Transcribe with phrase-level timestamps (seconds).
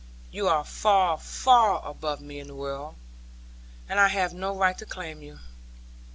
[0.31, 2.95] You are far, far above me in the world,
[3.87, 5.37] and I have no right to claim you.